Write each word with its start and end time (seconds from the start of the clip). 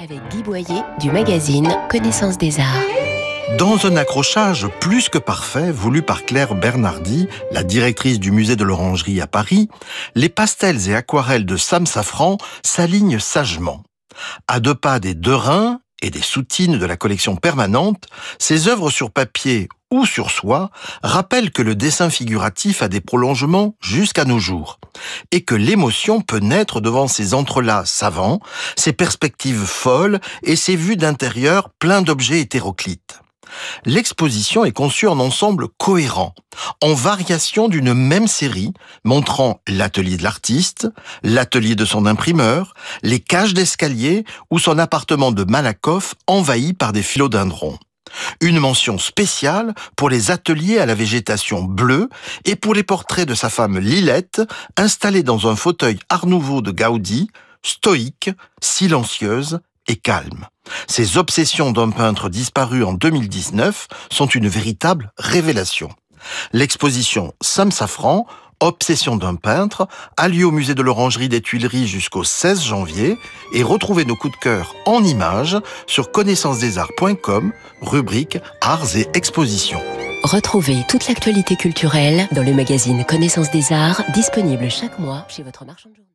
avec 0.00 0.20
Guy 0.30 0.42
Boyer 0.42 0.82
du 1.00 1.10
magazine 1.10 1.68
Connaissance 1.90 2.38
des 2.38 2.60
Arts. 2.60 3.56
Dans 3.58 3.86
un 3.86 3.96
accrochage 3.96 4.68
plus 4.80 5.08
que 5.08 5.18
parfait, 5.18 5.72
voulu 5.72 6.02
par 6.02 6.24
Claire 6.24 6.54
Bernardi, 6.54 7.26
la 7.50 7.64
directrice 7.64 8.20
du 8.20 8.30
musée 8.30 8.56
de 8.56 8.64
l'Orangerie 8.64 9.20
à 9.20 9.26
Paris, 9.26 9.68
les 10.14 10.28
pastels 10.28 10.88
et 10.88 10.94
aquarelles 10.94 11.46
de 11.46 11.56
Sam 11.56 11.86
Safran 11.86 12.38
s'alignent 12.62 13.18
sagement. 13.18 13.82
À 14.46 14.60
deux 14.60 14.74
pas 14.74 15.00
des 15.00 15.14
deux 15.14 15.34
reins 15.34 15.80
et 16.02 16.10
des 16.10 16.22
soutines 16.22 16.78
de 16.78 16.86
la 16.86 16.96
collection 16.96 17.36
permanente, 17.36 18.06
ces 18.38 18.68
œuvres 18.68 18.90
sur 18.90 19.10
papier 19.10 19.68
ou 19.90 20.04
sur 20.04 20.30
soie 20.30 20.70
rappellent 21.02 21.50
que 21.50 21.62
le 21.62 21.74
dessin 21.74 22.10
figuratif 22.10 22.82
a 22.82 22.88
des 22.88 23.00
prolongements 23.00 23.74
jusqu'à 23.80 24.24
nos 24.24 24.38
jours 24.38 24.78
et 25.30 25.42
que 25.42 25.54
l'émotion 25.54 26.20
peut 26.20 26.40
naître 26.40 26.80
devant 26.80 27.08
ces 27.08 27.34
entrelacs 27.34 27.86
savants, 27.86 28.40
ces 28.76 28.92
perspectives 28.92 29.64
folles 29.64 30.20
et 30.42 30.56
ces 30.56 30.76
vues 30.76 30.96
d'intérieur 30.96 31.70
pleins 31.78 32.02
d'objets 32.02 32.40
hétéroclites. 32.40 33.20
L'exposition 33.84 34.64
est 34.64 34.72
conçue 34.72 35.08
en 35.08 35.18
ensemble 35.18 35.68
cohérent, 35.78 36.34
en 36.82 36.94
variation 36.94 37.68
d'une 37.68 37.94
même 37.94 38.26
série, 38.26 38.72
montrant 39.04 39.60
l'atelier 39.66 40.16
de 40.16 40.22
l'artiste, 40.22 40.88
l'atelier 41.22 41.74
de 41.74 41.84
son 41.84 42.06
imprimeur, 42.06 42.74
les 43.02 43.20
cages 43.20 43.54
d'escalier 43.54 44.24
ou 44.50 44.58
son 44.58 44.78
appartement 44.78 45.32
de 45.32 45.44
Malakoff 45.44 46.14
envahi 46.26 46.72
par 46.72 46.92
des 46.92 47.02
philodendrons. 47.02 47.78
Une 48.40 48.58
mention 48.58 48.98
spéciale 48.98 49.74
pour 49.96 50.10
les 50.10 50.30
ateliers 50.30 50.78
à 50.78 50.86
la 50.86 50.94
végétation 50.94 51.62
bleue 51.62 52.08
et 52.44 52.56
pour 52.56 52.74
les 52.74 52.82
portraits 52.82 53.28
de 53.28 53.34
sa 53.34 53.50
femme 53.50 53.78
Lilette, 53.78 54.42
installée 54.76 55.22
dans 55.22 55.48
un 55.48 55.56
fauteuil 55.56 55.98
Art 56.08 56.26
Nouveau 56.26 56.62
de 56.62 56.70
Gaudi, 56.70 57.28
stoïque, 57.62 58.30
silencieuse 58.62 59.60
et 59.88 59.96
calme. 59.96 60.46
Ces 60.86 61.18
obsessions 61.18 61.72
d'un 61.72 61.90
peintre 61.90 62.28
disparu 62.28 62.84
en 62.84 62.92
2019 62.92 63.88
sont 64.10 64.26
une 64.26 64.48
véritable 64.48 65.12
révélation. 65.18 65.88
L'exposition 66.52 67.34
Sam 67.40 67.72
Safran 67.72 68.26
Obsession 68.60 69.16
d'un 69.16 69.36
peintre 69.36 69.86
a 70.16 70.26
lieu 70.26 70.44
au 70.44 70.50
musée 70.50 70.74
de 70.74 70.82
l'Orangerie 70.82 71.28
des 71.28 71.40
Tuileries 71.40 71.86
jusqu'au 71.86 72.24
16 72.24 72.64
janvier 72.64 73.16
et 73.54 73.62
retrouvez 73.62 74.04
nos 74.04 74.16
coups 74.16 74.34
de 74.34 74.40
cœur 74.40 74.74
en 74.84 75.04
images 75.04 75.56
sur 75.86 76.10
connaissancesdesarts.com, 76.10 77.52
rubrique 77.82 78.38
Arts 78.60 78.96
et 78.96 79.06
Expositions. 79.14 79.80
Retrouvez 80.24 80.82
toute 80.88 81.06
l'actualité 81.06 81.54
culturelle 81.54 82.26
dans 82.32 82.42
le 82.42 82.52
magazine 82.52 83.04
Connaissance 83.04 83.52
des 83.52 83.72
Arts, 83.72 84.02
disponible 84.12 84.68
chaque 84.68 84.98
mois 84.98 85.24
chez 85.28 85.44
votre 85.44 85.64
marchand 85.64 85.90
de 85.90 85.94
journaux. 85.94 86.08